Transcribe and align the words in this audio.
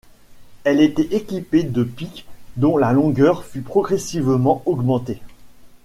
Elles 0.63 0.81
étaient 0.81 1.15
équipées 1.15 1.61
de 1.61 1.83
piques 1.83 2.25
dont 2.55 2.75
la 2.75 2.91
longueur 2.91 3.45
fut 3.45 3.61
progressivement 3.61 4.63
augmentée. 4.65 5.21